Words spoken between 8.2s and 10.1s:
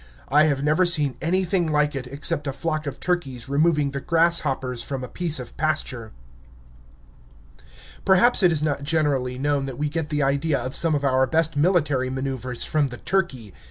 it is not generally known that we get